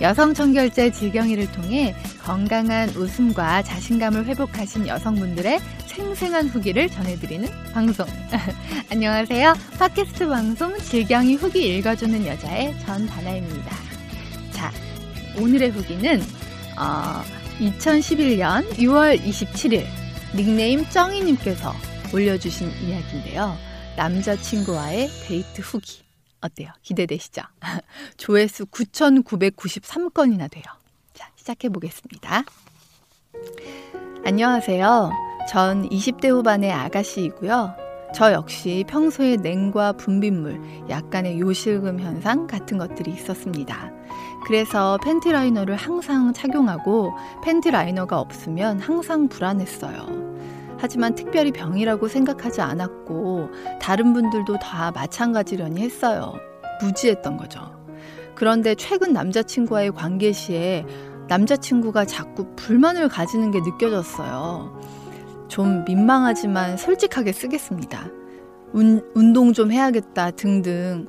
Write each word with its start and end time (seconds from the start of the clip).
여성 0.00 0.34
청결제 0.34 0.90
질경이를 0.90 1.50
통해 1.52 1.94
건강한 2.22 2.90
웃음과 2.90 3.62
자신감을 3.62 4.26
회복하신 4.26 4.86
여성분들의 4.86 5.58
생생한 5.86 6.48
후기를 6.48 6.90
전해드리는 6.90 7.48
방송. 7.72 8.06
안녕하세요. 8.92 9.54
팟캐스트 9.78 10.28
방송 10.28 10.76
질경이 10.78 11.36
후기 11.36 11.78
읽어주는 11.78 12.26
여자의 12.26 12.78
전다나입니다. 12.80 13.70
자, 14.52 14.70
오늘의 15.38 15.70
후기는 15.70 16.20
어, 16.78 17.22
2011년 17.58 18.68
6월 18.74 19.18
27일 19.18 19.86
닉네임 20.34 20.84
쩡이님께서 20.90 21.72
올려주신 22.12 22.70
이야기인데요. 22.82 23.56
남자친구와의 23.96 25.08
데이트 25.26 25.62
후기. 25.62 26.05
어때요? 26.40 26.70
기대되시죠? 26.82 27.42
조회수 28.16 28.66
9,993건이나 28.66 30.50
돼요. 30.50 30.64
자, 31.14 31.30
시작해 31.36 31.68
보겠습니다. 31.68 32.44
안녕하세요. 34.24 35.10
전 35.48 35.88
20대 35.88 36.28
후반의 36.28 36.72
아가씨이고요. 36.72 37.86
저 38.14 38.32
역시 38.32 38.84
평소에 38.88 39.36
냉과 39.36 39.92
분비물, 39.92 40.88
약간의 40.88 41.38
요실금 41.38 42.00
현상 42.00 42.46
같은 42.46 42.78
것들이 42.78 43.12
있었습니다. 43.12 43.92
그래서 44.46 44.98
팬티 45.02 45.32
라이너를 45.32 45.76
항상 45.76 46.32
착용하고 46.32 47.12
팬티 47.44 47.70
라이너가 47.70 48.18
없으면 48.18 48.80
항상 48.80 49.28
불안했어요. 49.28 50.25
하지만 50.78 51.14
특별히 51.14 51.52
병이라고 51.52 52.08
생각하지 52.08 52.60
않았고 52.60 53.50
다른 53.80 54.12
분들도 54.12 54.58
다 54.58 54.90
마찬가지려니 54.92 55.80
했어요. 55.80 56.34
무지했던 56.82 57.36
거죠. 57.36 57.60
그런데 58.34 58.74
최근 58.74 59.12
남자친구와의 59.12 59.92
관계 59.92 60.32
시에 60.32 60.84
남자친구가 61.28 62.04
자꾸 62.04 62.54
불만을 62.56 63.08
가지는 63.08 63.50
게 63.50 63.60
느껴졌어요. 63.60 64.80
좀 65.48 65.84
민망하지만 65.84 66.76
솔직하게 66.76 67.32
쓰겠습니다. 67.32 68.08
운, 68.72 69.02
운동 69.14 69.52
좀 69.52 69.72
해야겠다 69.72 70.32
등등. 70.32 71.06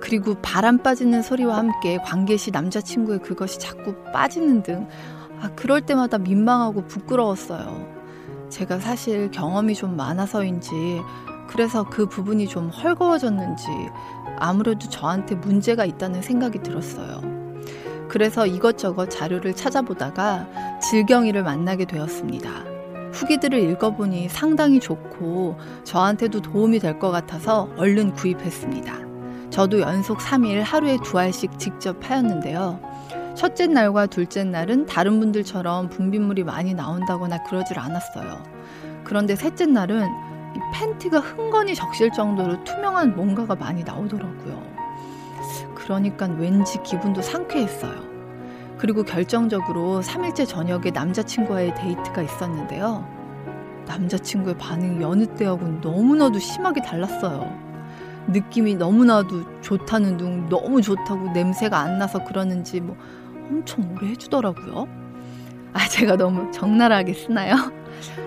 그리고 0.00 0.34
바람 0.42 0.78
빠지는 0.78 1.22
소리와 1.22 1.58
함께 1.58 1.98
관계 1.98 2.36
시 2.36 2.50
남자친구의 2.50 3.20
그것이 3.20 3.58
자꾸 3.58 3.94
빠지는 4.12 4.62
등. 4.62 4.88
아, 5.40 5.50
그럴 5.54 5.80
때마다 5.80 6.18
민망하고 6.18 6.86
부끄러웠어요. 6.86 8.01
제가 8.52 8.78
사실 8.80 9.30
경험이 9.30 9.74
좀 9.74 9.96
많아서인지 9.96 11.00
그래서 11.48 11.84
그 11.88 12.06
부분이 12.06 12.48
좀 12.48 12.68
헐거워졌는지 12.68 13.66
아무래도 14.38 14.88
저한테 14.90 15.36
문제가 15.36 15.86
있다는 15.86 16.20
생각이 16.20 16.62
들었어요. 16.62 17.22
그래서 18.10 18.46
이것저것 18.46 19.08
자료를 19.08 19.54
찾아보다가 19.54 20.46
질경이를 20.82 21.42
만나게 21.42 21.86
되었습니다. 21.86 22.50
후기들을 23.12 23.58
읽어보니 23.58 24.28
상당히 24.28 24.80
좋고 24.80 25.56
저한테도 25.84 26.42
도움이 26.42 26.78
될 26.78 26.98
것 26.98 27.10
같아서 27.10 27.70
얼른 27.78 28.12
구입했습니다. 28.12 28.94
저도 29.48 29.80
연속 29.80 30.18
3일 30.18 30.62
하루에 30.62 30.98
두 31.02 31.18
알씩 31.18 31.58
직접 31.58 32.00
파였는데요. 32.00 32.80
첫째 33.34 33.66
날과 33.66 34.06
둘째 34.06 34.44
날은 34.44 34.86
다른 34.86 35.18
분들처럼 35.20 35.88
분비물이 35.88 36.44
많이 36.44 36.74
나온다거나 36.74 37.42
그러질 37.44 37.78
않았어요. 37.78 38.42
그런데 39.04 39.34
셋째 39.36 39.66
날은 39.66 40.06
이 40.54 40.58
팬티가 40.74 41.18
흥건히 41.18 41.74
적실 41.74 42.12
정도로 42.12 42.62
투명한 42.64 43.16
뭔가가 43.16 43.54
많이 43.54 43.82
나오더라고요. 43.82 44.62
그러니까 45.74 46.26
왠지 46.26 46.80
기분도 46.82 47.22
상쾌했어요. 47.22 48.12
그리고 48.78 49.02
결정적으로 49.02 50.00
3일째 50.02 50.46
저녁에 50.46 50.90
남자친구와의 50.90 51.74
데이트가 51.74 52.22
있었는데요. 52.22 53.06
남자친구의 53.86 54.58
반응이 54.58 55.02
여느 55.02 55.26
때하고는 55.26 55.80
너무나도 55.80 56.38
심하게 56.38 56.82
달랐어요. 56.82 57.72
느낌이 58.28 58.76
너무나도 58.76 59.60
좋다는 59.60 60.16
둥 60.16 60.48
너무 60.48 60.80
좋다고 60.80 61.30
냄새가 61.32 61.78
안 61.78 61.98
나서 61.98 62.24
그러는지 62.24 62.80
뭐 62.80 62.96
엄청 63.52 63.94
오래 63.94 64.08
해주더라고요. 64.08 64.88
아, 65.74 65.86
제가 65.88 66.16
너무 66.16 66.50
적나라하게 66.50 67.12
쓰나요? 67.12 67.54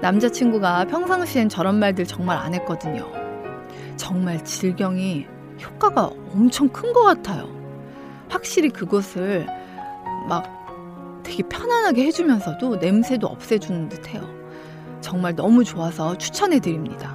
남자친구가 0.00 0.86
평상시엔 0.86 1.48
저런 1.48 1.78
말들 1.78 2.04
정말 2.06 2.36
안 2.38 2.54
했거든요. 2.54 3.10
정말 3.96 4.42
질경이 4.44 5.26
효과가 5.62 6.10
엄청 6.34 6.68
큰 6.68 6.92
것 6.92 7.02
같아요. 7.02 7.48
확실히 8.28 8.68
그곳을 8.70 9.46
막 10.28 10.44
되게 11.22 11.42
편안하게 11.44 12.04
해주면서도 12.06 12.76
냄새도 12.76 13.26
없애주는 13.26 13.88
듯 13.88 14.08
해요. 14.08 14.22
정말 15.00 15.34
너무 15.36 15.62
좋아서 15.64 16.18
추천해 16.18 16.58
드립니다. 16.58 17.14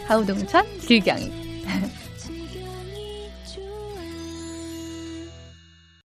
하우동천 0.06 0.64
질경이 0.78 1.49